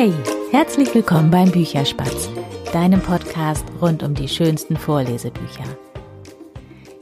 [0.00, 0.12] Hey,
[0.52, 2.30] herzlich willkommen beim Bücherspatz,
[2.72, 5.64] deinem Podcast rund um die schönsten Vorlesebücher.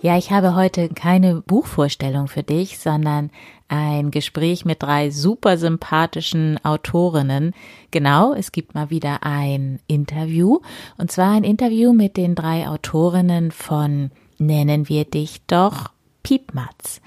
[0.00, 3.28] Ja, ich habe heute keine Buchvorstellung für dich, sondern
[3.68, 7.52] ein Gespräch mit drei super sympathischen Autorinnen.
[7.90, 10.60] Genau, es gibt mal wieder ein Interview.
[10.96, 15.90] Und zwar ein Interview mit den drei Autorinnen von Nennen wir dich doch
[16.22, 17.02] Piepmatz.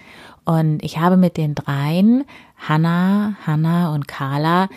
[0.46, 2.25] Und ich habe mit den dreien,
[2.57, 4.68] Hanna, Hanna und Carla,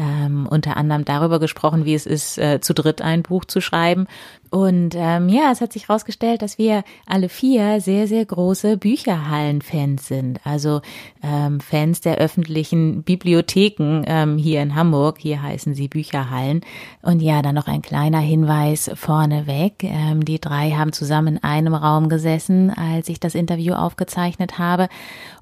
[0.00, 4.06] ähm, unter anderem darüber gesprochen, wie es ist, äh, zu dritt ein Buch zu schreiben.
[4.50, 10.08] Und ähm, ja, es hat sich herausgestellt, dass wir alle vier sehr, sehr große Bücherhallen-Fans
[10.08, 10.40] sind.
[10.42, 10.80] Also
[11.22, 15.18] ähm, Fans der öffentlichen Bibliotheken ähm, hier in Hamburg.
[15.18, 16.62] Hier heißen sie Bücherhallen.
[17.02, 19.84] Und ja, dann noch ein kleiner Hinweis vorneweg.
[19.84, 24.88] Ähm, die drei haben zusammen in einem Raum gesessen, als ich das Interview aufgezeichnet habe.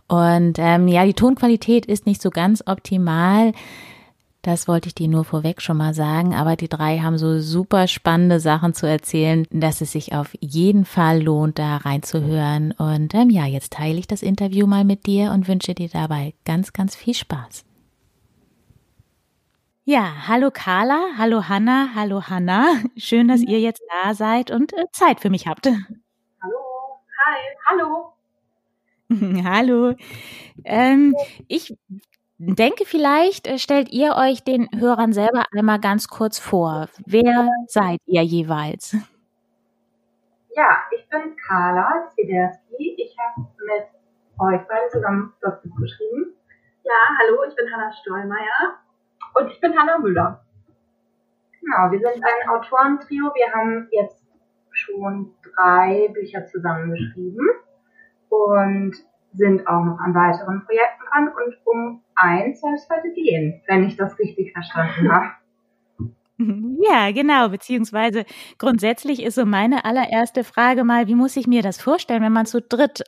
[0.09, 3.53] Und ähm, ja, die Tonqualität ist nicht so ganz optimal.
[4.43, 7.89] Das wollte ich dir nur vorweg schon mal sagen, aber die drei haben so super
[7.89, 12.73] spannende Sachen zu erzählen, dass es sich auf jeden Fall lohnt, da reinzuhören.
[12.73, 16.35] Und ähm, ja, jetzt teile ich das Interview mal mit dir und wünsche dir dabei
[16.45, 17.65] ganz, ganz viel Spaß.
[19.85, 22.83] Ja, hallo Carla, hallo Hanna, hallo Hanna.
[22.97, 25.67] Schön, dass ihr jetzt da seid und äh, Zeit für mich habt.
[25.67, 26.59] Hallo,
[27.25, 28.13] hi, hallo.
[29.45, 29.95] hallo.
[30.65, 31.17] Ähm,
[31.49, 31.75] ich
[32.39, 36.89] denke, vielleicht äh, stellt ihr euch den Hörern selber einmal ganz kurz vor.
[37.05, 38.97] Wer seid ihr jeweils?
[40.55, 42.97] Ja, ich bin Carla Zwiderski.
[42.97, 43.89] Ich habe mit
[44.39, 46.35] euch beiden zusammen das Buch geschrieben.
[46.85, 48.79] Ja, hallo, ich bin Hanna Stollmeier.
[49.35, 50.45] Und ich bin Hanna Müller.
[51.61, 53.33] Genau, wir sind ein Autorentrio.
[53.35, 54.25] Wir haben jetzt
[54.71, 57.47] schon drei Bücher zusammengeschrieben
[58.29, 58.97] und
[59.35, 61.29] sind auch noch an weiteren Projekten dran.
[61.29, 65.29] Und um eins soll es heute gehen, wenn ich das richtig verstanden habe.
[66.39, 68.25] Ja, genau, beziehungsweise
[68.59, 72.47] grundsätzlich ist so meine allererste Frage mal, wie muss ich mir das vorstellen, wenn man
[72.47, 73.03] zu dritt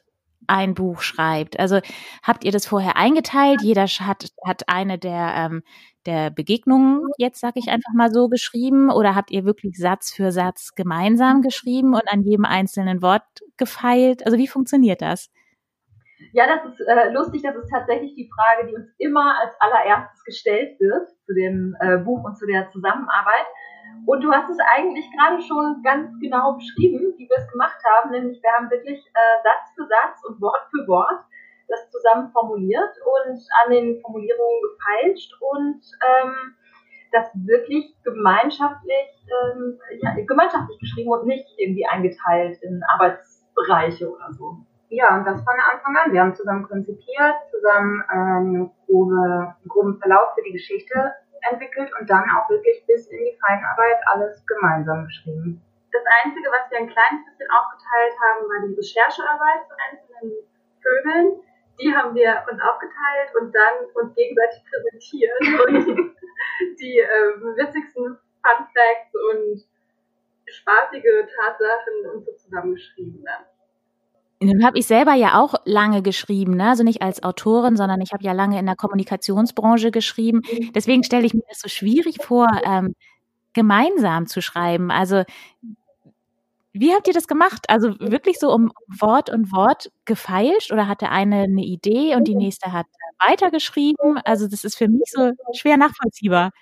[0.48, 1.60] ein Buch schreibt?
[1.60, 1.78] Also
[2.24, 3.62] habt ihr das vorher eingeteilt?
[3.62, 5.62] Jeder hat, hat eine der, ähm,
[6.06, 8.90] der Begegnungen, jetzt sage ich einfach mal so, geschrieben?
[8.90, 13.22] Oder habt ihr wirklich Satz für Satz gemeinsam geschrieben und an jedem einzelnen Wort
[13.56, 14.26] gefeilt?
[14.26, 15.30] Also wie funktioniert das?
[16.32, 17.42] Ja, das ist äh, lustig.
[17.42, 21.98] Das ist tatsächlich die Frage, die uns immer als allererstes gestellt wird zu dem äh,
[21.98, 23.46] Buch und zu der Zusammenarbeit.
[24.06, 28.10] Und du hast es eigentlich gerade schon ganz genau beschrieben, wie wir es gemacht haben.
[28.10, 31.24] Nämlich wir haben wirklich äh, Satz für Satz und Wort für Wort
[31.70, 36.54] das zusammen formuliert und an den Formulierungen gefeilscht und ähm,
[37.12, 44.58] das wirklich gemeinschaftlich, ähm, ja, gemeinschaftlich geschrieben und nicht irgendwie eingeteilt in Arbeitsbereiche oder so.
[44.90, 46.12] Ja, und das von Anfang an.
[46.12, 51.14] Wir haben zusammen konzipiert, zusammen ähm, grobe, einen groben Verlauf für die Geschichte
[51.48, 55.62] entwickelt und dann auch wirklich bis in die Feinarbeit alles gemeinsam geschrieben.
[55.92, 60.32] Das Einzige, was wir ein kleines bisschen aufgeteilt haben, war die Recherchearbeit zu einzelnen
[60.82, 61.40] Vögeln.
[61.80, 65.40] Die haben wir uns aufgeteilt und dann uns gegenseitig präsentiert
[65.70, 66.16] und
[66.82, 69.62] die äh, witzigsten Fun Facts und
[70.50, 73.46] spaßige Tatsachen und so zusammengeschrieben dann.
[74.42, 76.70] Nun habe ich selber ja auch lange geschrieben, ne?
[76.70, 80.40] also nicht als Autorin, sondern ich habe ja lange in der Kommunikationsbranche geschrieben.
[80.74, 82.94] Deswegen stelle ich mir das so schwierig vor, ähm,
[83.52, 84.90] gemeinsam zu schreiben.
[84.90, 85.24] Also
[86.72, 87.66] wie habt ihr das gemacht?
[87.68, 92.24] Also wirklich so um Wort und Wort gefeilscht oder hat der eine eine Idee und
[92.28, 92.86] die nächste hat
[93.26, 94.18] weitergeschrieben?
[94.24, 96.52] Also das ist für mich so schwer nachvollziehbar.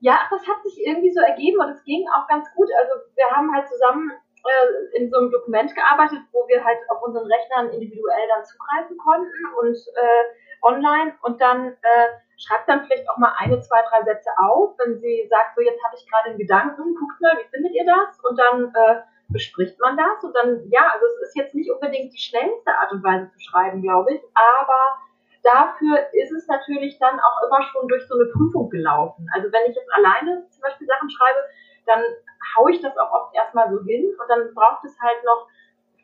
[0.00, 2.68] Ja, das hat sich irgendwie so ergeben und es ging auch ganz gut.
[2.78, 4.12] Also wir haben halt zusammen
[4.44, 8.96] äh, in so einem Dokument gearbeitet, wo wir halt auf unseren Rechnern individuell dann zugreifen
[8.98, 10.24] konnten und äh,
[10.62, 14.98] online und dann äh, schreibt dann vielleicht auch mal eine, zwei, drei Sätze auf, wenn
[15.00, 18.18] sie sagt, so jetzt habe ich gerade einen Gedanken, guckt mal, wie findet ihr das?
[18.24, 22.12] Und dann äh, bespricht man das und dann, ja, also es ist jetzt nicht unbedingt
[22.12, 24.98] die schnellste Art und Weise zu schreiben, glaube ich, aber
[25.42, 29.28] dafür ist es natürlich dann auch immer schon durch so eine Prüfung gelaufen.
[29.34, 31.40] Also wenn ich jetzt alleine zum Beispiel Sachen schreibe,
[31.86, 32.02] dann
[32.58, 35.46] haue ich das auch oft erstmal so hin und dann braucht es halt noch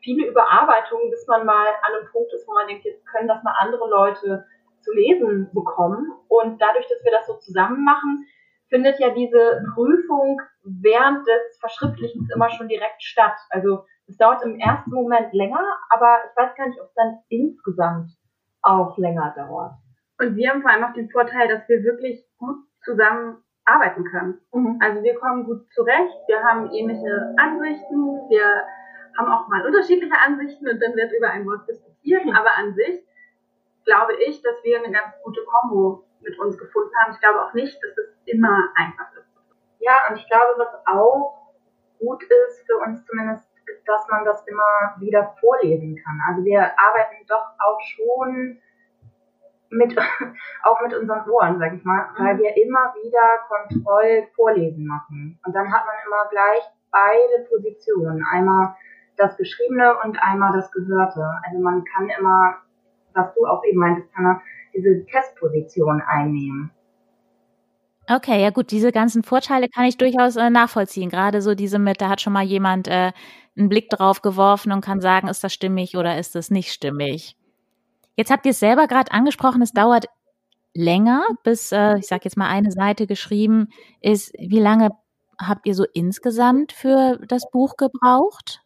[0.01, 3.43] viele Überarbeitungen, bis man mal an einem Punkt ist, wo man denkt, jetzt können das
[3.43, 4.45] mal andere Leute
[4.81, 6.11] zu lesen bekommen.
[6.27, 8.25] Und dadurch, dass wir das so zusammen machen,
[8.69, 13.35] findet ja diese Prüfung während des Verschriftlichens immer schon direkt statt.
[13.49, 17.17] Also es dauert im ersten Moment länger, aber ich weiß gar nicht, ob es dann
[17.29, 18.11] insgesamt
[18.61, 19.73] auch länger dauert.
[20.19, 24.39] Und wir haben vor allem auch den Vorteil, dass wir wirklich gut zusammen arbeiten können.
[24.53, 24.79] Mhm.
[24.81, 28.63] Also wir kommen gut zurecht, wir haben ähnliche Ansichten, wir
[29.17, 32.35] haben auch mal unterschiedliche Ansichten und dann wird über ein Wort diskutiert, mhm.
[32.35, 33.05] aber an sich
[33.85, 37.13] glaube ich, dass wir eine ganz gute Kombo mit uns gefunden haben.
[37.13, 39.29] Ich glaube auch nicht, dass es immer einfach ist.
[39.79, 41.53] Ja, und ich glaube, was auch
[41.99, 46.19] gut ist für uns zumindest, ist, dass man das immer wieder vorlesen kann.
[46.27, 48.59] Also wir arbeiten doch auch schon
[49.69, 49.97] mit,
[50.63, 52.25] auch mit unseren Ohren, sag ich mal, mhm.
[52.25, 55.39] weil wir immer wieder Kontrollvorlesen machen.
[55.45, 58.23] Und dann hat man immer gleich beide Positionen.
[58.31, 58.75] Einmal
[59.17, 61.25] das Geschriebene und einmal das Gehörte.
[61.45, 62.55] Also man kann immer,
[63.13, 64.41] was du auch eben meintest, Hanna,
[64.73, 66.71] diese Testposition einnehmen.
[68.07, 71.09] Okay, ja gut, diese ganzen Vorteile kann ich durchaus äh, nachvollziehen.
[71.09, 73.11] Gerade so diese mit, da hat schon mal jemand äh,
[73.57, 77.35] einen Blick drauf geworfen und kann sagen, ist das stimmig oder ist das nicht stimmig.
[78.15, 80.07] Jetzt habt ihr es selber gerade angesprochen, es dauert
[80.73, 83.69] länger, bis, äh, ich sage jetzt mal, eine Seite geschrieben
[84.01, 84.33] ist.
[84.37, 84.89] Wie lange
[85.39, 88.61] habt ihr so insgesamt für das Buch gebraucht?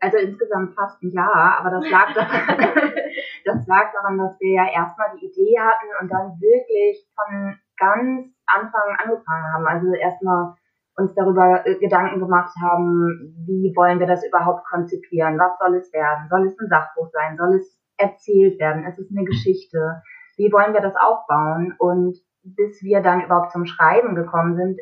[0.00, 2.56] Also insgesamt fast ein Jahr, aber das lag daran,
[3.44, 8.28] das lag daran, dass wir ja erstmal die Idee hatten und dann wirklich von ganz
[8.46, 9.66] Anfang angefangen haben.
[9.66, 10.54] Also erstmal
[10.96, 15.38] uns darüber äh, Gedanken gemacht haben, wie wollen wir das überhaupt konzipieren?
[15.38, 16.28] Was soll es werden?
[16.28, 17.36] Soll es ein Sachbuch sein?
[17.36, 18.86] Soll es erzählt werden?
[18.86, 20.02] Ist es eine Geschichte?
[20.36, 21.74] Wie wollen wir das aufbauen?
[21.78, 24.80] Und bis wir dann überhaupt zum Schreiben gekommen sind,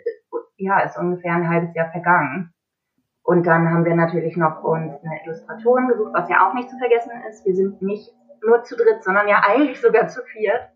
[0.59, 2.53] ja, ist ungefähr ein halbes Jahr vergangen.
[3.23, 6.79] Und dann haben wir natürlich noch uns eine Illustratorin gesucht, was ja auch nicht zu
[6.79, 7.45] vergessen ist.
[7.45, 10.71] Wir sind nicht nur zu dritt, sondern ja eigentlich sogar zu viert.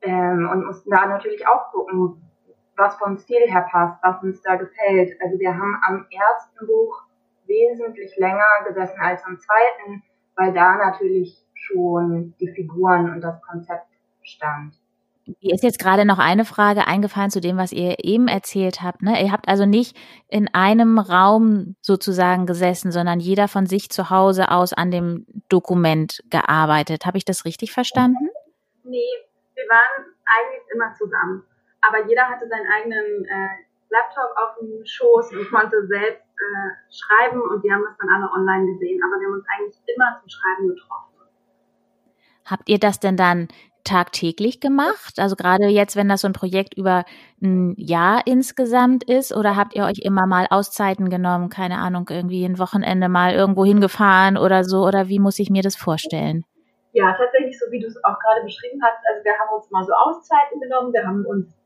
[0.00, 2.22] Ähm, und mussten da natürlich auch gucken,
[2.76, 5.16] was vom Stil her passt, was uns da gefällt.
[5.22, 7.02] Also wir haben am ersten Buch
[7.46, 10.02] wesentlich länger gesessen als am zweiten,
[10.36, 13.86] weil da natürlich schon die Figuren und das Konzept
[14.22, 14.74] stand.
[15.40, 19.02] Mir ist jetzt gerade noch eine Frage eingefallen zu dem, was ihr eben erzählt habt.
[19.02, 19.22] Ne?
[19.22, 19.96] Ihr habt also nicht
[20.28, 26.24] in einem Raum sozusagen gesessen, sondern jeder von sich zu Hause aus an dem Dokument
[26.28, 27.06] gearbeitet.
[27.06, 28.30] Habe ich das richtig verstanden?
[28.82, 28.98] Nee,
[29.54, 31.44] wir waren eigentlich immer zusammen.
[31.82, 37.40] Aber jeder hatte seinen eigenen äh, Laptop auf dem Schoß und konnte selbst äh, schreiben
[37.42, 39.00] und wir haben das dann alle online gesehen.
[39.04, 41.11] Aber wir haben uns eigentlich immer zum Schreiben getroffen.
[42.44, 43.48] Habt ihr das denn dann
[43.84, 45.18] tagtäglich gemacht?
[45.18, 47.04] Also gerade jetzt, wenn das so ein Projekt über
[47.42, 52.44] ein Jahr insgesamt ist, oder habt ihr euch immer mal Auszeiten genommen, keine Ahnung, irgendwie
[52.44, 56.44] ein Wochenende mal irgendwo hingefahren oder so, oder wie muss ich mir das vorstellen?
[56.92, 58.98] Ja, tatsächlich so wie du es auch gerade beschrieben hast.
[59.08, 61.56] Also wir haben uns mal so Auszeiten genommen, wir haben uns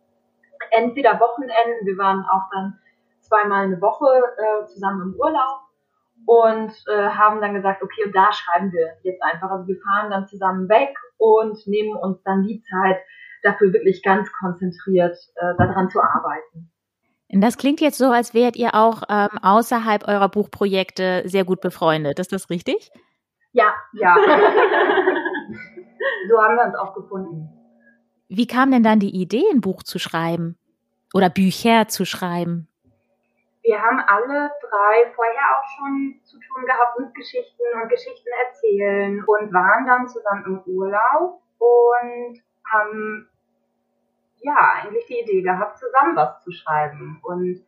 [0.71, 2.79] entweder Wochenenden, wir waren auch dann
[3.21, 5.66] zweimal eine Woche äh, zusammen im Urlaub
[6.27, 9.51] und äh, haben dann gesagt, okay, und da schreiben wir jetzt einfach.
[9.51, 12.99] Also wir fahren dann zusammen weg und nehmen uns dann die Zeit
[13.43, 16.71] dafür wirklich ganz konzentriert äh, daran zu arbeiten.
[17.29, 22.19] Das klingt jetzt so, als wärt ihr auch ähm, außerhalb eurer Buchprojekte sehr gut befreundet.
[22.19, 22.91] Ist das richtig?
[23.53, 24.15] Ja, ja.
[26.29, 27.49] so haben wir uns auch gefunden.
[28.29, 30.57] Wie kam denn dann die Idee, ein Buch zu schreiben
[31.15, 32.69] oder Bücher zu schreiben?
[33.67, 39.25] Wir haben alle drei vorher auch schon zu tun gehabt mit Geschichten und Geschichten erzählen
[39.25, 42.41] und waren dann zusammen im Urlaub und
[42.71, 43.29] haben
[44.37, 47.21] ja eigentlich die Idee gehabt, zusammen was zu schreiben.
[47.25, 47.67] Und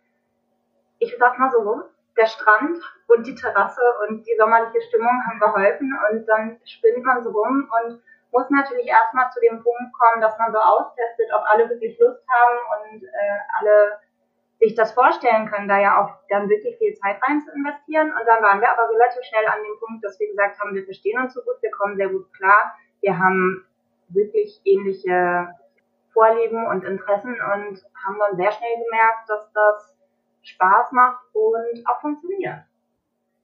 [1.00, 1.82] ich sag mal so,
[2.16, 2.78] der Strand
[3.08, 7.68] und die Terrasse und die sommerliche Stimmung haben geholfen und dann spinnt man so rum
[7.82, 11.98] und muss natürlich erstmal zu dem Punkt kommen, dass man so austestet, ob alle wirklich
[11.98, 13.98] Lust haben und äh, alle
[14.58, 18.10] sich das vorstellen können, da ja auch dann wirklich viel Zeit rein zu investieren.
[18.10, 20.84] Und dann waren wir aber relativ schnell an dem Punkt, dass wir gesagt haben, wir
[20.84, 23.64] verstehen uns so gut, wir kommen sehr gut klar, wir haben
[24.08, 25.48] wirklich ähnliche
[26.12, 29.96] Vorlieben und Interessen und haben dann sehr schnell gemerkt, dass das
[30.42, 32.67] Spaß macht und auch funktioniert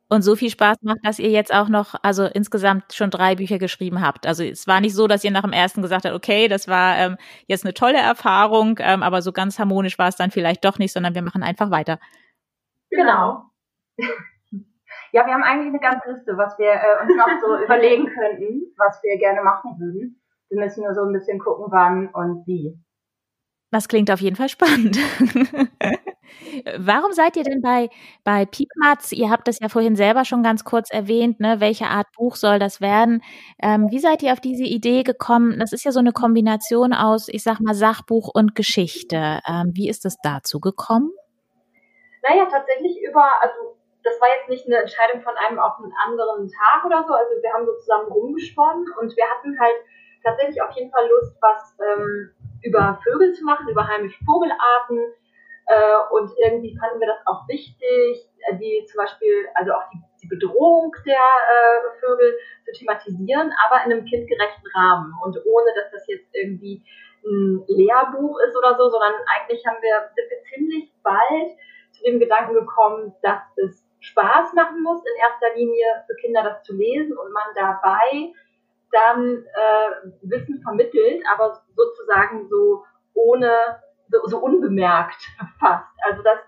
[0.09, 3.59] und so viel Spaß macht, dass ihr jetzt auch noch, also insgesamt schon drei Bücher
[3.59, 4.27] geschrieben habt.
[4.27, 6.97] Also es war nicht so, dass ihr nach dem ersten gesagt habt, okay, das war
[6.99, 10.79] ähm, jetzt eine tolle Erfahrung, ähm, aber so ganz harmonisch war es dann vielleicht doch
[10.79, 11.99] nicht, sondern wir machen einfach weiter.
[12.91, 13.45] Genau.
[15.15, 18.75] Ja, wir haben eigentlich eine ganze Liste, was wir äh, uns noch so überlegen könnten,
[18.77, 20.21] was wir gerne machen würden.
[20.49, 22.77] Wir müssen nur so ein bisschen gucken, wann und wie.
[23.71, 24.99] Das klingt auf jeden Fall spannend.
[26.77, 27.89] Warum seid ihr denn bei,
[28.25, 29.13] bei Piepmatz?
[29.13, 31.61] Ihr habt das ja vorhin selber schon ganz kurz erwähnt, ne?
[31.61, 33.23] Welche Art Buch soll das werden?
[33.63, 35.59] Ähm, wie seid ihr auf diese Idee gekommen?
[35.59, 39.41] Das ist ja so eine Kombination aus, ich sag mal, Sachbuch und Geschichte.
[39.49, 41.11] Ähm, wie ist es dazu gekommen?
[42.23, 46.49] Naja, tatsächlich über, also das war jetzt nicht eine Entscheidung von einem auf einen anderen
[46.49, 47.15] Tag oder so.
[47.15, 49.77] Also wir haben so zusammen rumgesponnen und wir hatten halt
[50.23, 52.31] tatsächlich auf jeden Fall Lust, was ähm,
[52.63, 54.99] über Vögel zu machen, über heimische Vogelarten.
[55.67, 60.01] Äh, und irgendwie fanden wir das auch wichtig, äh, die zum Beispiel, also auch die,
[60.23, 65.91] die Bedrohung der äh, Vögel zu thematisieren, aber in einem kindgerechten Rahmen und ohne, dass
[65.93, 66.85] das jetzt irgendwie
[67.25, 71.57] ein Lehrbuch ist oder so, sondern eigentlich haben wir, sind wir ziemlich bald
[71.93, 76.63] zu dem Gedanken gekommen, dass es Spaß machen muss, in erster Linie für Kinder das
[76.63, 78.35] zu lesen und man dabei
[78.93, 85.23] dann äh, Wissen vermittelt, aber sozusagen so ohne, so, so unbemerkt
[85.61, 85.89] fast.
[86.03, 86.39] Also dass,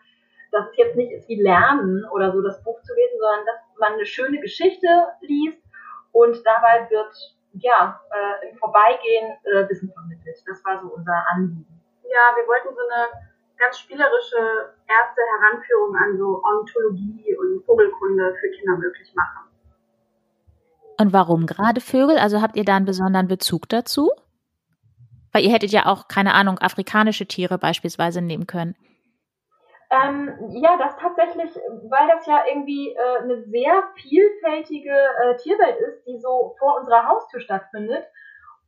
[0.52, 3.78] dass es jetzt nicht ist wie Lernen oder so, das Buch zu lesen, sondern dass
[3.78, 4.86] man eine schöne Geschichte
[5.20, 5.62] liest
[6.12, 7.14] und dabei wird
[7.52, 10.36] ja äh, im Vorbeigehen äh, Wissen vermittelt.
[10.46, 11.82] Das war so unser Anliegen.
[12.04, 13.08] Ja, wir wollten so eine
[13.58, 19.48] ganz spielerische erste Heranführung an so Ornithologie und Vogelkunde für Kinder möglich machen.
[20.98, 22.18] Und warum gerade Vögel?
[22.18, 24.10] Also habt ihr da einen besonderen Bezug dazu?
[25.36, 28.74] Weil ihr hättet ja auch, keine Ahnung, afrikanische Tiere beispielsweise nehmen können.
[29.90, 31.54] Ähm, ja, das tatsächlich,
[31.90, 37.06] weil das ja irgendwie äh, eine sehr vielfältige äh, Tierwelt ist, die so vor unserer
[37.06, 38.06] Haustür stattfindet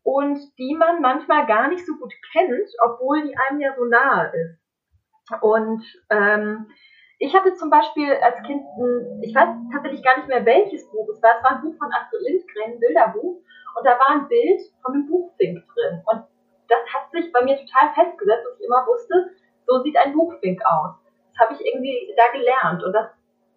[0.02, 4.30] und die man manchmal gar nicht so gut kennt, obwohl die einem ja so nahe
[4.34, 5.40] ist.
[5.40, 6.70] Und ähm,
[7.18, 11.08] ich hatte zum Beispiel als Kind, ein, ich weiß tatsächlich gar nicht mehr welches Buch
[11.14, 13.40] es war, es war ein Buch von Astrid Lindgren, ein Bilderbuch,
[13.74, 16.02] und da war ein Bild von einem Buchfink drin.
[16.04, 16.24] Und
[16.68, 19.30] das hat sich bei mir total festgesetzt, dass ich immer wusste,
[19.66, 20.94] so sieht ein Buchfink aus.
[21.32, 22.84] Das habe ich irgendwie da gelernt.
[22.84, 23.08] Und das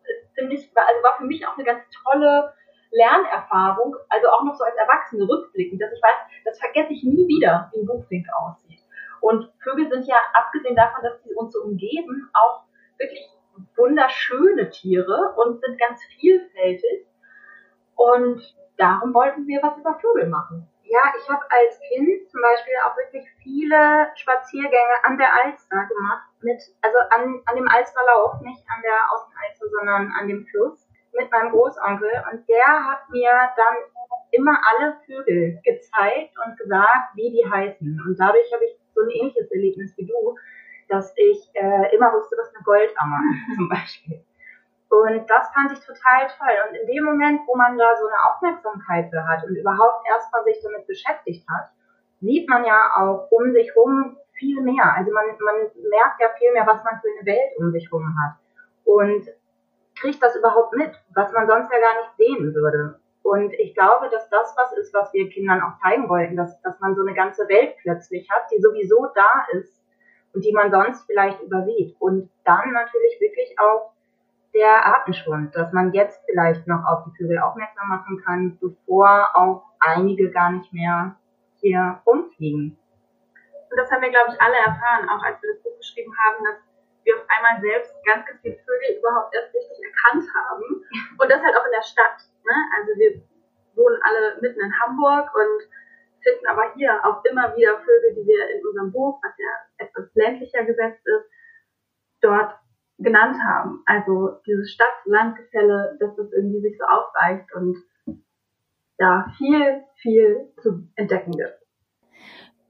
[0.03, 2.53] ist ziemlich, also war für mich auch eine ganz tolle
[2.91, 7.27] Lernerfahrung, also auch noch so als Erwachsene rückblickend, dass ich weiß, das vergesse ich nie
[7.27, 8.79] wieder, wie ein Buchfink aussieht.
[9.21, 12.63] Und Vögel sind ja, abgesehen davon, dass sie uns so umgeben, auch
[12.97, 13.29] wirklich
[13.75, 17.05] wunderschöne Tiere und sind ganz vielfältig.
[17.95, 18.41] Und
[18.77, 20.67] darum wollten wir was über Vögel machen.
[20.91, 26.27] Ja, ich habe als Kind zum Beispiel auch wirklich viele Spaziergänge an der Alster gemacht,
[26.41, 31.31] mit, also an, an dem Alsterlauf, nicht an der Außenalster, sondern an dem Fluss, mit
[31.31, 32.11] meinem Großonkel.
[32.31, 33.75] Und der hat mir dann
[34.31, 38.01] immer alle Vögel gezeigt und gesagt, wie die heißen.
[38.05, 40.35] Und dadurch habe ich so ein ähnliches Erlebnis wie du,
[40.89, 44.25] dass ich äh, immer wusste, was eine Goldammer ist zum Beispiel.
[44.91, 46.57] Und das fand ich total toll.
[46.67, 50.43] Und in dem Moment, wo man da so eine Aufmerksamkeit für hat und überhaupt erstmal
[50.43, 51.69] sich damit beschäftigt hat,
[52.19, 54.93] sieht man ja auch um sich rum viel mehr.
[54.97, 55.55] Also man, man
[55.89, 58.35] merkt ja viel mehr, was man für eine Welt um sich rum hat.
[58.83, 59.29] Und
[59.95, 62.99] kriegt das überhaupt mit, was man sonst ja gar nicht sehen würde.
[63.23, 66.77] Und ich glaube, dass das was ist, was wir Kindern auch zeigen wollten, dass, dass
[66.81, 69.81] man so eine ganze Welt plötzlich hat, die sowieso da ist
[70.33, 71.95] und die man sonst vielleicht übersieht.
[71.99, 73.93] Und dann natürlich wirklich auch
[74.53, 79.63] der Artenschwund, dass man jetzt vielleicht noch auf die Vögel aufmerksam machen kann, bevor auch
[79.79, 81.15] einige gar nicht mehr
[81.55, 82.77] hier rumfliegen.
[83.69, 86.43] Und das haben wir, glaube ich, alle erfahren, auch als wir das Buch geschrieben haben,
[86.43, 86.57] dass
[87.03, 90.83] wir auf einmal selbst ganz, ganz viele Vögel überhaupt erst richtig erkannt haben.
[91.17, 92.19] Und das halt auch in der Stadt.
[92.43, 92.55] Ne?
[92.77, 93.23] Also wir
[93.75, 95.61] wohnen alle mitten in Hamburg und
[96.21, 100.05] finden aber hier auch immer wieder Vögel, die wir in unserem Buch, was ja etwas
[100.13, 101.25] ländlicher gesetzt ist,
[102.21, 102.53] dort
[103.03, 103.81] genannt haben.
[103.85, 107.77] Also dieses Stadt-Land-Gefälle, dass das irgendwie sich so aufweicht und
[108.97, 111.61] da viel, viel zu entdecken gibt.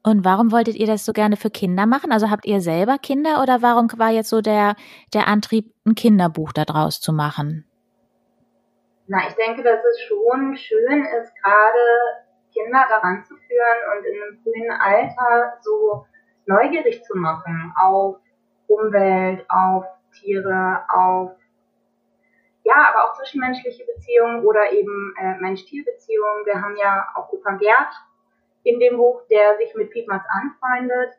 [0.04, 2.12] Und warum wolltet ihr das so gerne für Kinder machen?
[2.12, 4.76] Also habt ihr selber Kinder oder warum war jetzt so der,
[5.14, 7.66] der Antrieb, ein Kinderbuch daraus zu machen?
[9.08, 12.24] Na, ich denke, dass es schon schön ist, gerade
[12.54, 16.06] Kinder daran zu führen und in einem frühen Alter so
[16.46, 18.18] neugierig zu machen auf
[18.68, 21.32] Umwelt, auf Tiere, auf
[22.64, 26.46] ja, aber auch zwischenmenschliche Beziehungen oder eben äh, Mensch-Tier-Beziehungen.
[26.46, 27.92] Wir haben ja auch Opa Gerd
[28.64, 31.18] in dem Buch, der sich mit Piepmatz anfreundet,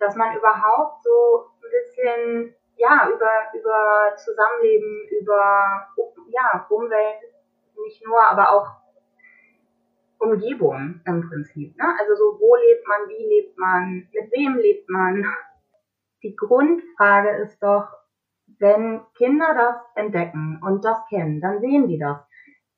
[0.00, 5.86] dass man überhaupt so ein bisschen ja über über Zusammenleben, über
[6.30, 7.20] ja Umwelt
[7.84, 8.80] nicht nur, aber auch
[10.18, 11.76] Umgebung im Prinzip.
[11.76, 11.84] Ne?
[11.98, 15.24] Also so, wo lebt man, wie lebt man, mit wem lebt man.
[16.22, 17.88] Die Grundfrage ist doch,
[18.60, 22.18] wenn Kinder das entdecken und das kennen, dann sehen die das.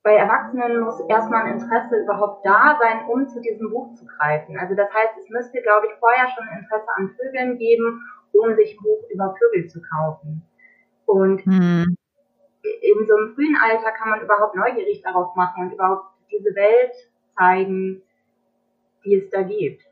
[0.02, 4.56] Bei Erwachsenen muss erstmal ein Interesse überhaupt da sein, um zu diesem Buch zu greifen.
[4.58, 8.00] Also das heißt, es müsste, glaube ich, vorher schon Interesse an Vögeln geben,
[8.32, 10.42] um sich ein Buch über Vögel zu kaufen.
[11.06, 11.96] Und mhm.
[12.62, 16.92] in so einem frühen Alter kann man überhaupt neugierig darauf machen und überhaupt diese Welt
[17.36, 18.02] zeigen,
[19.04, 19.82] die es da gibt.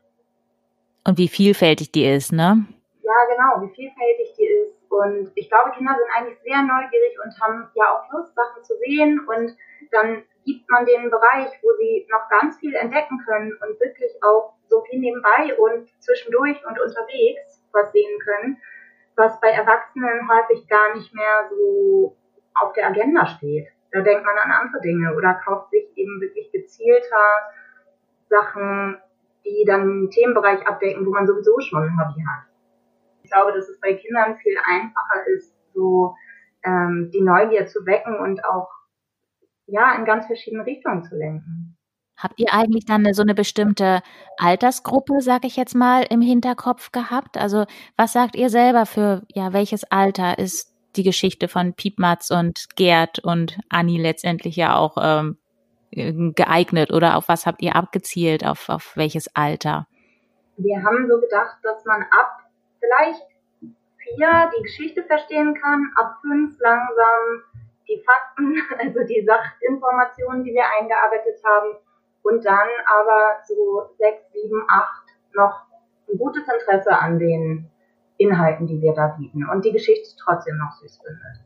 [1.05, 2.65] Und wie vielfältig die ist, ne?
[3.03, 4.60] Ja, genau, wie vielfältig die ist.
[4.91, 8.75] Und ich glaube, Kinder sind eigentlich sehr neugierig und haben ja auch Lust, Sachen zu
[8.77, 9.25] sehen.
[9.25, 9.55] Und
[9.91, 14.53] dann gibt man den Bereich, wo sie noch ganz viel entdecken können und wirklich auch
[14.67, 18.57] so viel nebenbei und zwischendurch und unterwegs was sehen können,
[19.15, 22.17] was bei Erwachsenen häufig gar nicht mehr so
[22.55, 23.67] auf der Agenda steht.
[23.93, 27.27] Da denkt man an andere Dinge oder kauft sich eben wirklich gezielter
[28.29, 28.97] Sachen,
[29.45, 32.50] die dann einen Themenbereich abdecken, wo man sowieso schon ein Hobby hat.
[33.31, 36.15] Ich glaube, dass es bei Kindern viel einfacher ist, so
[36.65, 38.67] ähm, die Neugier zu wecken und auch
[39.67, 41.77] ja in ganz verschiedene Richtungen zu lenken.
[42.17, 44.01] Habt ihr eigentlich dann so eine bestimmte
[44.37, 47.37] Altersgruppe, sag ich jetzt mal, im Hinterkopf gehabt?
[47.37, 47.63] Also
[47.95, 53.19] was sagt ihr selber für ja welches Alter ist die Geschichte von Piepmatz und Gerd
[53.19, 55.37] und Anni letztendlich ja auch ähm,
[56.35, 59.87] geeignet oder auf was habt ihr abgezielt, auf, auf welches Alter?
[60.57, 62.40] Wir haben so gedacht, dass man ab
[62.81, 63.25] vielleicht
[63.97, 67.43] vier die Geschichte verstehen kann, ab fünf langsam
[67.87, 71.77] die Fakten, also die Sachinformationen, die wir eingearbeitet haben
[72.23, 75.65] und dann aber so sechs, sieben, acht noch
[76.11, 77.69] ein gutes Interesse an den
[78.17, 81.41] Inhalten, die wir da bieten und die Geschichte trotzdem noch süß findet.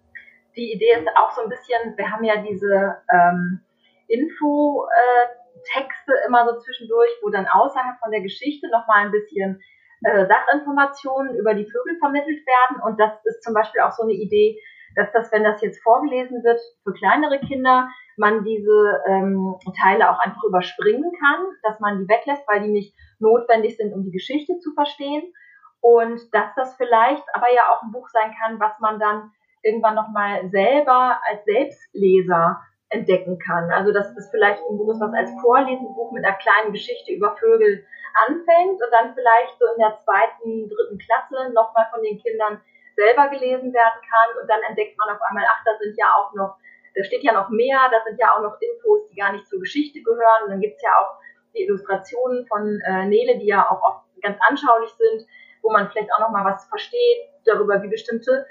[0.55, 3.61] Die Idee ist auch so ein bisschen, wir haben ja diese ähm,
[4.07, 9.61] Info-Texte äh, immer so zwischendurch, wo dann außerhalb von der Geschichte nochmal ein bisschen
[10.03, 12.81] äh, Sachinformationen über die Vögel vermittelt werden.
[12.83, 14.59] Und das ist zum Beispiel auch so eine Idee,
[14.95, 20.19] dass das, wenn das jetzt vorgelesen wird für kleinere Kinder, man diese ähm, Teile auch
[20.19, 24.57] einfach überspringen kann, dass man die weglässt, weil die nicht notwendig sind, um die Geschichte
[24.59, 25.33] zu verstehen.
[25.81, 29.95] Und dass das vielleicht aber ja auch ein Buch sein kann, was man dann irgendwann
[29.95, 32.61] nochmal selber als Selbstleser
[32.95, 33.71] entdecken kann.
[33.71, 37.85] Also dass das vielleicht ist, was als Vorlesenbuch mit einer kleinen Geschichte über Vögel
[38.27, 42.61] anfängt und dann vielleicht so in der zweiten, dritten Klasse nochmal von den Kindern
[42.95, 46.33] selber gelesen werden kann und dann entdeckt man auf einmal, ach, da sind ja auch
[46.33, 46.55] noch,
[46.95, 49.59] da steht ja noch mehr, da sind ja auch noch Infos, die gar nicht zur
[49.59, 50.43] Geschichte gehören.
[50.45, 51.19] Und dann gibt's ja auch
[51.53, 55.27] die Illustrationen von äh, Nele, die ja auch oft ganz anschaulich sind,
[55.61, 58.45] wo man vielleicht auch noch mal was versteht darüber, wie bestimmte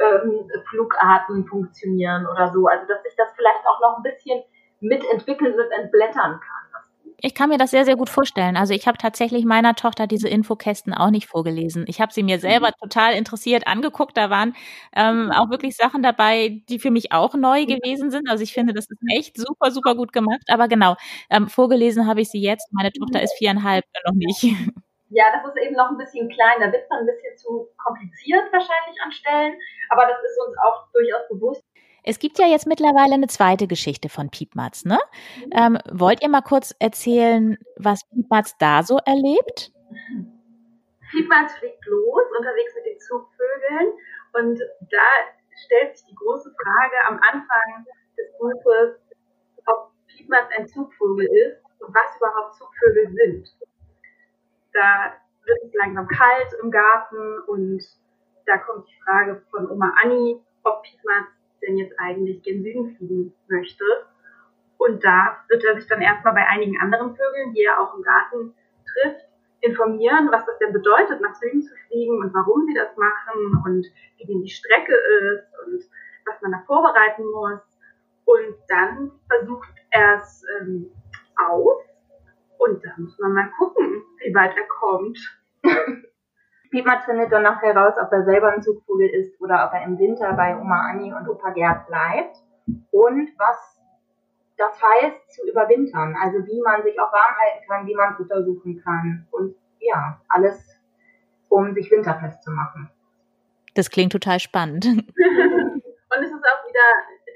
[0.00, 2.66] ähm, Flugarten funktionieren oder so.
[2.66, 4.42] Also dass sich das vielleicht auch noch ein bisschen
[4.80, 6.68] mitentwickeln und entblättern kann.
[7.20, 8.56] Ich kann mir das sehr, sehr gut vorstellen.
[8.56, 11.84] Also ich habe tatsächlich meiner Tochter diese Infokästen auch nicht vorgelesen.
[11.88, 12.80] Ich habe sie mir selber mhm.
[12.80, 14.16] total interessiert angeguckt.
[14.16, 14.54] Da waren
[14.94, 18.30] ähm, auch wirklich Sachen dabei, die für mich auch neu gewesen sind.
[18.30, 20.42] Also ich finde, das ist echt super, super gut gemacht.
[20.46, 20.94] Aber genau,
[21.28, 22.72] ähm, vorgelesen habe ich sie jetzt.
[22.72, 24.44] Meine Tochter ist viereinhalb, noch nicht.
[25.10, 26.60] Ja, das ist eben noch ein bisschen klein.
[26.60, 29.58] Da wird es dann ein bisschen zu kompliziert wahrscheinlich an Stellen.
[29.90, 31.64] Aber das ist uns auch durchaus bewusst.
[32.04, 34.98] Es gibt ja jetzt mittlerweile eine zweite Geschichte von Piepmatz, ne?
[35.36, 35.52] Mhm.
[35.52, 39.72] Ähm, wollt ihr mal kurz erzählen, was Piepmatz da so erlebt?
[41.10, 43.92] Piepmatz fliegt los, unterwegs mit den Zugvögeln.
[44.34, 45.08] Und da
[45.64, 49.00] stellt sich die große Frage am Anfang des Buches,
[49.66, 53.48] ob Piepmatz ein Zugvogel ist und was überhaupt Zugvögel sind.
[54.78, 55.12] Da
[55.44, 57.82] wird es langsam kalt im Garten und
[58.46, 61.26] da kommt die Frage von Oma Anni, ob Piepmatz
[61.60, 63.84] denn jetzt eigentlich gen Süden fliegen möchte.
[64.76, 68.02] Und da wird er sich dann erstmal bei einigen anderen Vögeln, die er auch im
[68.02, 68.54] Garten
[68.86, 69.26] trifft,
[69.62, 73.84] informieren, was das denn bedeutet, nach Süden zu fliegen und warum sie das machen und
[74.18, 75.82] wie denn die Strecke ist und
[76.24, 77.58] was man da vorbereiten muss.
[78.26, 80.88] Und dann versucht er es ähm,
[81.36, 81.87] aus
[82.58, 85.18] und dann muss man mal gucken, wie weit er kommt.
[86.70, 89.98] Piepmatz findet dann noch heraus, ob er selber ein Zugvogel ist oder ob er im
[89.98, 92.36] Winter bei Oma Anni und Opa Gerd bleibt
[92.90, 93.80] und was
[94.58, 98.44] das heißt zu überwintern, also wie man sich auch warm halten kann, wie man Futter
[98.44, 100.76] suchen kann und ja, alles,
[101.48, 102.90] um sich winterfest zu machen.
[103.74, 104.84] Das klingt total spannend.
[104.86, 106.88] und es ist auch wieder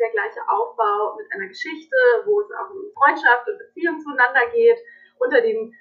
[0.02, 4.78] der gleiche Aufbau mit einer Geschichte, wo es auch um Freundschaft und Beziehung zueinander geht,
[5.24, 5.74] unter den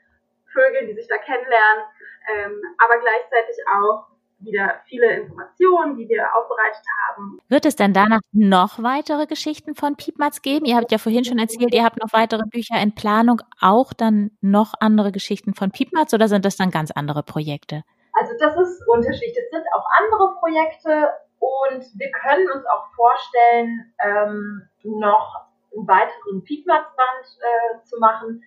[0.54, 1.84] Vögeln, die sich da kennenlernen
[2.30, 4.08] ähm, aber gleichzeitig auch
[4.40, 7.40] wieder viele Informationen, die wir aufbereitet haben.
[7.48, 10.66] Wird es denn danach noch weitere Geschichten von Piepmatz geben?
[10.66, 14.32] Ihr habt ja vorhin schon erzählt, ihr habt noch weitere Bücher in Planung, auch dann
[14.42, 17.84] noch andere Geschichten von Piepmatz oder sind das dann ganz andere Projekte?
[18.14, 19.38] Also das ist unterschiedlich.
[19.38, 25.36] Es sind auch andere Projekte und wir können uns auch vorstellen, ähm, noch
[25.76, 28.44] einen weiteren Piepmatz-Band äh, zu machen.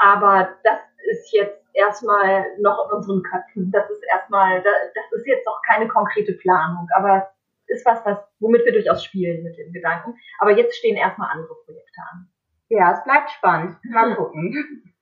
[0.00, 0.78] Aber das
[1.10, 3.70] ist jetzt erstmal noch in unseren Köpfen.
[3.70, 7.30] Das ist erstmal, das ist jetzt noch keine konkrete Planung, aber
[7.66, 10.18] ist was, was, womit wir durchaus spielen mit den Gedanken.
[10.38, 12.28] Aber jetzt stehen erstmal andere Projekte an.
[12.68, 13.76] Ja, es bleibt spannend.
[13.84, 14.94] Mal gucken.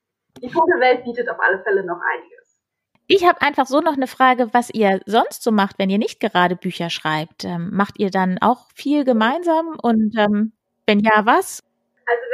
[0.42, 2.60] Die Vogelwelt bietet auf alle Fälle noch einiges.
[3.06, 6.20] Ich habe einfach so noch eine Frage, was ihr sonst so macht, wenn ihr nicht
[6.20, 7.44] gerade Bücher schreibt.
[7.44, 10.52] Ähm, macht ihr dann auch viel gemeinsam und ähm,
[10.86, 11.62] wenn ja, was?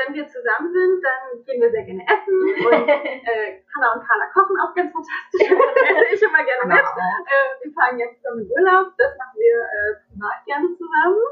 [0.05, 2.37] Wenn wir zusammen sind, dann gehen wir sehr gerne essen
[2.67, 5.49] und äh, Hanna und Carla kochen auch ganz fantastisch.
[5.49, 6.85] Da esse ich immer gerne mit.
[6.85, 11.23] Äh, wir fahren jetzt zusammen in Urlaub, das machen wir äh, privat gerne zusammen.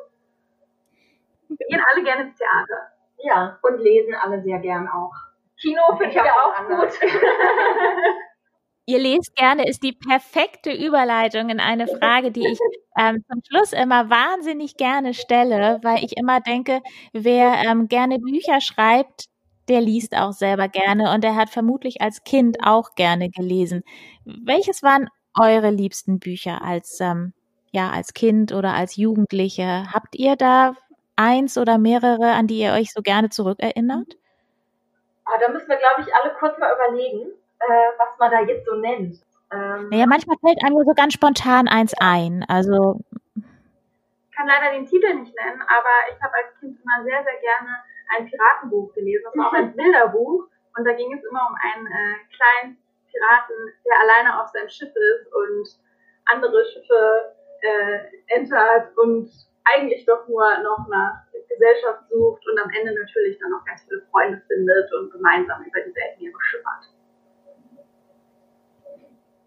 [1.48, 2.92] Wir gehen alle gerne ins Theater.
[3.18, 5.12] Ja, und lesen alle sehr gern auch.
[5.60, 6.90] Kino finde ich ja auch gut.
[8.84, 12.58] Ihr lest gerne ist die perfekte Überleitung in eine Frage, die ich
[12.98, 16.80] ähm, zum Schluss immer wahnsinnig gerne stelle, weil ich immer denke,
[17.12, 19.26] wer ähm, gerne Bücher schreibt,
[19.68, 23.84] der liest auch selber gerne und er hat vermutlich als Kind auch gerne gelesen.
[24.24, 27.32] Welches waren eure liebsten Bücher als ähm,
[27.70, 29.86] ja als Kind oder als Jugendliche?
[29.92, 30.74] Habt ihr da
[31.14, 34.16] eins oder mehrere, an die ihr euch so gerne zurückerinnert?
[35.24, 37.30] Ah, da müssen wir, glaube ich, alle kurz mal überlegen
[37.68, 39.20] äh, was man da jetzt so nennt.
[39.52, 42.44] Ähm, naja, manchmal fällt einem so ganz spontan eins ein.
[42.48, 43.00] Also
[43.36, 47.38] ich kann leider den Titel nicht nennen, aber ich habe als Kind immer sehr, sehr
[47.40, 47.70] gerne
[48.16, 49.22] ein Piratenbuch gelesen.
[49.24, 52.78] Das war auch ein Bilderbuch und da ging es immer um einen äh, kleinen
[53.10, 55.68] Piraten, der alleine auf seinem Schiff ist und
[56.24, 59.30] andere Schiffe äh, entert und
[59.64, 64.00] eigentlich doch nur noch nach Gesellschaft sucht und am Ende natürlich dann auch ganz viele
[64.10, 66.88] Freunde findet und gemeinsam über die Welt schippert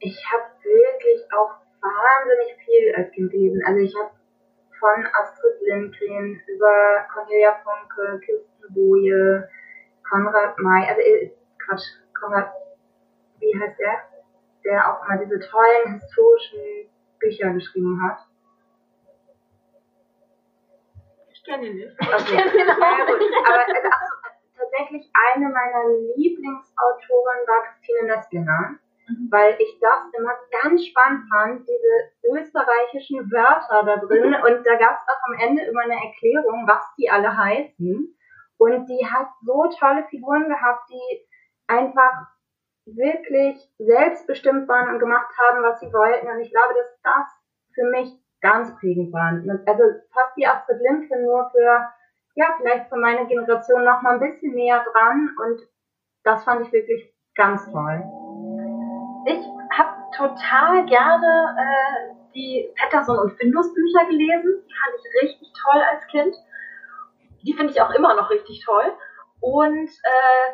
[0.05, 3.61] ich habe wirklich auch wahnsinnig viel als Kind gelesen.
[3.65, 4.11] Also ich habe
[4.79, 9.49] von Astrid Lindgren über Cornelia Funke, Kirsten Boje,
[10.07, 11.87] Konrad May, also äh, Quatsch,
[12.19, 12.53] Konrad,
[13.39, 13.95] wie heißt der?
[14.63, 16.89] Der auch immer diese tollen historischen
[17.19, 18.19] Bücher geschrieben hat.
[21.33, 21.99] Ich kenne ihn nicht.
[21.99, 22.13] Okay.
[22.19, 23.31] Ich kenn ihn auch gut.
[23.47, 23.89] Aber also,
[24.57, 25.83] tatsächlich eine meiner
[26.15, 29.27] Lieblingsautoren war Christine Nöstlinger Mhm.
[29.29, 34.33] weil ich das immer ganz spannend fand, diese österreichischen Wörter da drin.
[34.33, 38.17] Und da gab es auch am Ende immer eine Erklärung, was die alle heißen.
[38.57, 41.27] Und die hat so tolle Figuren gehabt, die
[41.67, 42.27] einfach
[42.85, 46.27] wirklich selbstbestimmt waren und gemacht haben, was sie wollten.
[46.27, 47.27] Und ich glaube, dass das
[47.73, 49.33] für mich ganz prägend war.
[49.65, 51.89] Also fast die Astrid Lindgren nur für,
[52.35, 55.29] ja, vielleicht für meine Generation noch mal ein bisschen näher dran.
[55.43, 55.61] Und
[56.23, 58.03] das fand ich wirklich ganz toll
[59.25, 59.45] ich
[59.77, 64.63] habe total gerne äh, die Patterson und Findus Bücher gelesen.
[64.67, 66.35] Die fand ich richtig toll als Kind.
[67.43, 68.93] Die finde ich auch immer noch richtig toll.
[69.39, 70.53] Und äh,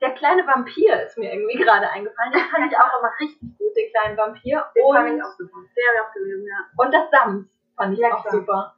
[0.00, 2.32] der kleine Vampir ist mir irgendwie gerade eingefallen.
[2.32, 4.64] Den fand ich auch immer richtig gut, den kleinen Vampir.
[4.74, 5.58] Den und, fand ich auch super.
[5.58, 6.84] Den habe ich auch gelesen, ja.
[6.84, 8.32] Und das Sams fand ich ja, auch klar.
[8.32, 8.76] super.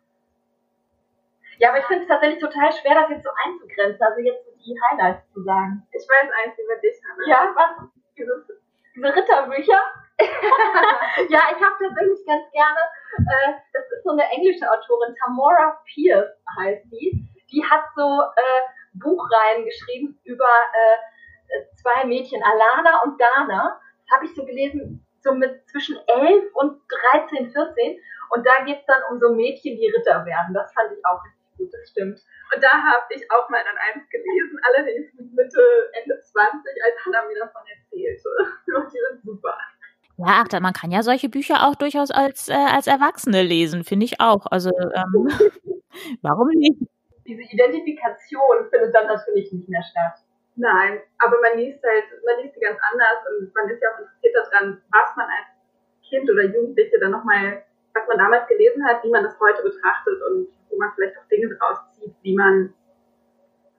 [1.58, 4.78] Ja, aber ich finde es tatsächlich total schwer, das jetzt so einzugrenzen, also jetzt die
[4.78, 5.82] Highlights zu sagen.
[5.90, 7.26] Ich weiß eins über dich, Hannah.
[7.26, 7.88] Ja, was?
[8.16, 8.57] Dieses diese
[9.04, 9.80] Ritterbücher.
[10.18, 12.80] ja, ich habe tatsächlich ganz gerne,
[13.18, 17.24] äh, das ist so eine englische Autorin, Tamora Pierce heißt die.
[17.50, 18.62] Die hat so äh,
[18.94, 23.80] Buchreihen geschrieben über äh, zwei Mädchen, Alana und Dana.
[24.00, 26.80] Das habe ich so gelesen, so mit zwischen 11 und
[27.12, 28.00] 13, 14.
[28.30, 30.52] Und da geht es dann um so Mädchen, die Ritter werden.
[30.52, 31.22] Das fand ich auch
[31.58, 32.22] gut, das stimmt.
[32.54, 35.60] Und da habe ich auch mal an eins gelesen, allerdings mit Mitte,
[36.00, 38.28] Ende 20, als Hannah mir davon erzählte.
[38.74, 39.58] Und die sind super.
[40.16, 44.06] Ja, ach, man kann ja solche Bücher auch durchaus als, äh, als Erwachsene lesen, finde
[44.06, 44.46] ich auch.
[44.50, 45.28] Also, ähm,
[46.22, 46.78] warum nicht?
[47.26, 50.24] Diese Identifikation findet dann natürlich nicht mehr statt.
[50.56, 54.00] Nein, aber man liest halt, man liest sie ganz anders und man ist ja auch
[54.00, 55.54] interessiert daran, was man als
[56.08, 57.62] Kind oder Jugendliche dann nochmal,
[57.94, 61.26] was man damals gelesen hat, wie man das heute betrachtet und wo man vielleicht auch
[61.26, 62.72] Dinge draus zieht, wie man,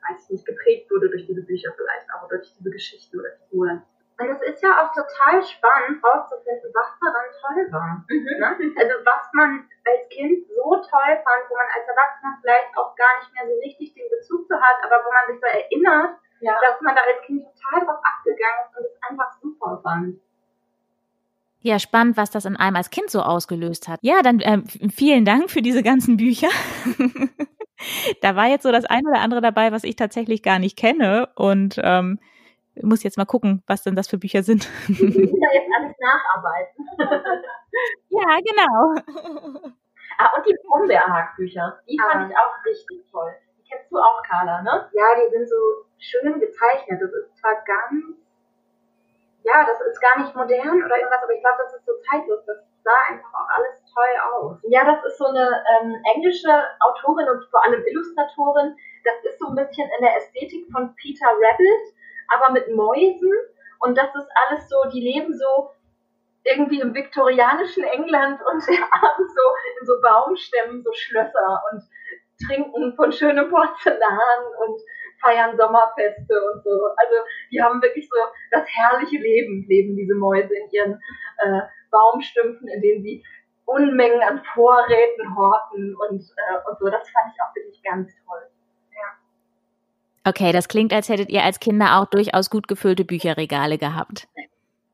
[0.04, 3.30] weiß ich nicht, geprägt wurde durch diese Bücher vielleicht auch oder durch diese Geschichten oder
[3.48, 3.84] Figuren.
[4.20, 8.04] Und es ist ja auch total spannend rauszufinden, was daran toll war.
[8.12, 8.36] Mhm.
[8.36, 8.52] Ne?
[8.76, 13.16] Also was man als Kind so toll fand, wo man als Erwachsener vielleicht auch gar
[13.24, 16.52] nicht mehr so richtig den Bezug zu hat, aber wo man sich so erinnert, ja.
[16.60, 20.20] dass man da als Kind total drauf abgegangen ist und es einfach super fand.
[21.62, 24.00] Ja, spannend, was das in einem als Kind so ausgelöst hat.
[24.02, 26.48] Ja, dann äh, vielen Dank für diese ganzen Bücher.
[28.22, 31.28] da war jetzt so das eine oder andere dabei, was ich tatsächlich gar nicht kenne
[31.36, 32.20] und ähm,
[32.82, 34.70] muss jetzt mal gucken, was denn das für Bücher sind.
[34.88, 36.86] Ich muss ja jetzt alles nacharbeiten.
[38.10, 39.74] ja, genau.
[40.18, 42.28] Ah, und die Brombeerhack-Bücher, die fand ah.
[42.30, 43.34] ich auch richtig toll.
[43.58, 44.90] Die kennst du auch, Carla, ne?
[44.94, 45.56] Ja, die sind so
[45.98, 47.02] schön gezeichnet.
[47.02, 48.16] Das ist zwar ganz
[49.44, 52.44] ja, das ist gar nicht modern oder irgendwas, aber ich glaube, das ist so zeitlos.
[52.46, 54.58] Das sah einfach auch alles toll aus.
[54.68, 58.76] Ja, das ist so eine ähm, englische Autorin und vor allem Illustratorin.
[59.04, 61.86] Das ist so ein bisschen in der Ästhetik von Peter Rabbit,
[62.36, 63.32] aber mit Mäusen.
[63.80, 65.72] Und das ist alles so, die leben so
[66.44, 69.46] irgendwie im viktorianischen England und haben so
[69.80, 71.84] in so Baumstämmen so Schlösser und
[72.46, 74.80] trinken von schönem Porzellan und
[75.22, 76.70] feiern Sommerfeste und so.
[76.96, 77.16] Also
[77.52, 78.16] die haben wirklich so
[78.52, 80.94] das herrliche Leben, leben diese Mäuse in ihren
[81.38, 83.24] äh, Baumstümpfen, in denen sie
[83.66, 86.90] Unmengen an Vorräten horten und, äh, und so.
[86.90, 88.50] Das fand ich auch wirklich ganz toll.
[90.26, 94.28] Okay, das klingt, als hättet ihr als Kinder auch durchaus gut gefüllte Bücherregale gehabt.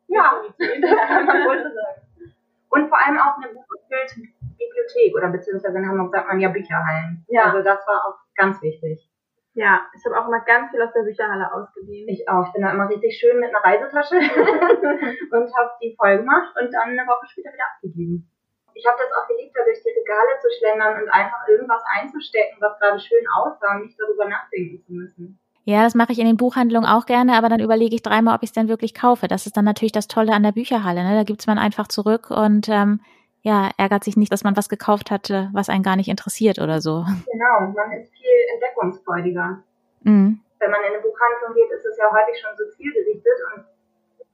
[0.07, 2.33] Ja, man wollte sagen.
[2.69, 6.49] Und vor allem auch eine gut gefüllte Bibliothek oder beziehungsweise in Hamburg sagt man ja
[6.49, 7.25] Bücherhallen.
[7.27, 7.45] Ja.
[7.45, 9.09] Also das war auch ganz wichtig.
[9.55, 12.09] Ja, ich habe auch immer ganz viel aus der Bücherhalle ausgeliehen.
[12.09, 12.45] Ich auch.
[12.47, 14.15] Ich bin da immer richtig schön mit einer Reisetasche
[15.31, 18.29] und habe die voll gemacht und dann eine Woche später wieder abgegeben.
[18.73, 22.57] Ich habe das auch geliebt, da durch die Regale zu schlendern und einfach irgendwas einzustecken,
[22.59, 25.39] was gerade schön aussah und nicht darüber nachdenken zu müssen.
[25.63, 28.43] Ja, das mache ich in den Buchhandlungen auch gerne, aber dann überlege ich dreimal, ob
[28.43, 29.29] ich es denn wirklich kaufe.
[29.29, 31.01] Das ist dann natürlich das Tolle an der Bücherhalle.
[31.01, 31.15] Ne?
[31.15, 32.99] Da gibt's man einfach zurück und ähm,
[33.45, 36.81] ja, ärgert sich nicht, dass man was gekauft hatte, was einen gar nicht interessiert oder
[36.81, 37.05] so.
[37.31, 39.61] Genau, man ist viel entdeckungsfreudiger.
[40.01, 40.39] Mhm.
[40.57, 43.65] Wenn man in eine Buchhandlung geht, ist es ja häufig schon so zielgerichtet und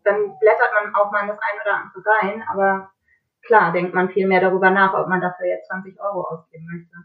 [0.06, 2.92] dann blättert man auch mal in das ein oder andere rein, aber
[3.42, 6.96] klar denkt man viel mehr darüber nach, ob man dafür jetzt 20 Euro ausgeben möchte.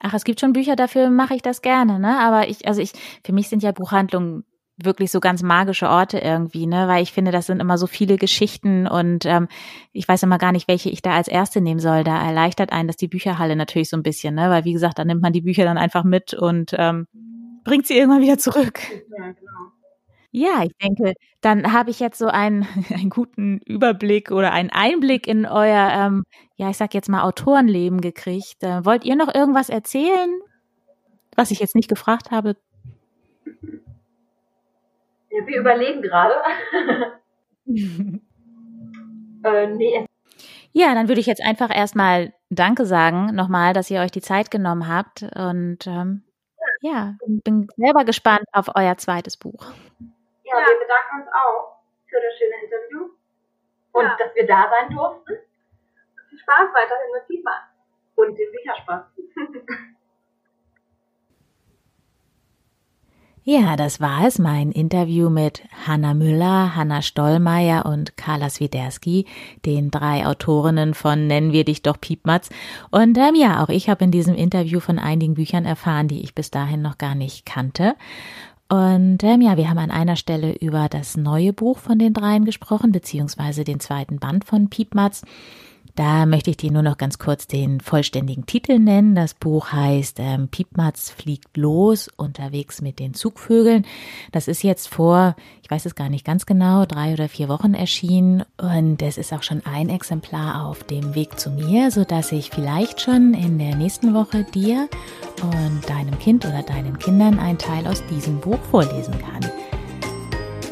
[0.00, 2.18] Ach, es gibt schon Bücher, dafür mache ich das gerne, ne?
[2.18, 2.92] Aber ich, also ich,
[3.24, 4.44] für mich sind ja Buchhandlungen
[4.84, 6.88] wirklich so ganz magische Orte irgendwie, ne?
[6.88, 9.48] Weil ich finde, das sind immer so viele Geschichten und ähm,
[9.92, 12.04] ich weiß immer gar nicht, welche ich da als erste nehmen soll.
[12.04, 14.50] Da erleichtert einen das die Bücherhalle natürlich so ein bisschen, ne?
[14.50, 17.06] Weil wie gesagt, da nimmt man die Bücher dann einfach mit und ähm,
[17.64, 18.80] bringt sie irgendwann wieder zurück.
[19.18, 19.72] Ja, genau.
[20.34, 25.26] Ja, ich denke, dann habe ich jetzt so einen, einen guten Überblick oder einen Einblick
[25.26, 26.24] in euer, ähm,
[26.56, 28.62] ja, ich sag jetzt mal Autorenleben gekriegt.
[28.62, 30.30] Äh, wollt ihr noch irgendwas erzählen,
[31.36, 32.56] was ich jetzt nicht gefragt habe?
[35.32, 36.34] Ja, wir überlegen gerade.
[39.44, 40.06] äh, nee,
[40.72, 44.50] Ja, dann würde ich jetzt einfach erstmal Danke sagen, nochmal, dass ihr euch die Zeit
[44.50, 45.22] genommen habt.
[45.34, 46.22] Und ähm,
[46.82, 49.64] ja, bin selber gespannt auf euer zweites Buch.
[50.44, 53.10] Ja, wir bedanken uns auch für das schöne Interview
[53.92, 54.16] und Ja.
[54.18, 55.32] dass wir da sein durften
[56.28, 57.62] viel Spaß weiterhin mit Piedmann.
[58.16, 59.04] und den Bücherspaß.
[63.44, 69.26] Ja, das war es, mein Interview mit Hanna Müller, Hanna Stollmeier und Carla Swiderski,
[69.66, 72.50] den drei Autorinnen von Nennen wir dich doch Piepmatz.
[72.92, 76.36] Und ähm, ja, auch ich habe in diesem Interview von einigen Büchern erfahren, die ich
[76.36, 77.96] bis dahin noch gar nicht kannte.
[78.68, 82.44] Und ähm, ja, wir haben an einer Stelle über das neue Buch von den dreien
[82.44, 85.22] gesprochen, beziehungsweise den zweiten Band von Piepmatz.
[85.94, 89.14] Da möchte ich dir nur noch ganz kurz den vollständigen Titel nennen.
[89.14, 93.84] Das Buch heißt ähm, Piepmatz fliegt los, unterwegs mit den Zugvögeln.
[94.32, 97.74] Das ist jetzt vor, ich weiß es gar nicht ganz genau, drei oder vier Wochen
[97.74, 98.44] erschienen.
[98.56, 103.02] Und es ist auch schon ein Exemplar auf dem Weg zu mir, sodass ich vielleicht
[103.02, 104.88] schon in der nächsten Woche dir
[105.42, 109.50] und deinem Kind oder deinen Kindern einen Teil aus diesem Buch vorlesen kann.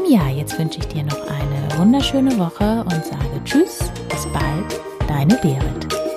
[0.09, 5.37] Ja, jetzt wünsche ich dir noch eine wunderschöne Woche und sage Tschüss, bis bald, deine
[5.43, 6.10] Berit.